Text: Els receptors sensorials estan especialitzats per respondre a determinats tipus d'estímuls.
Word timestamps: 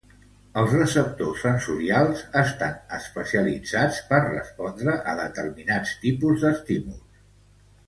Els 0.59 0.71
receptors 0.77 1.43
sensorials 1.47 2.23
estan 2.41 2.73
especialitzats 2.97 4.01
per 4.09 4.23
respondre 4.25 4.97
a 5.13 5.15
determinats 5.23 5.95
tipus 6.07 6.47
d'estímuls. 6.49 7.25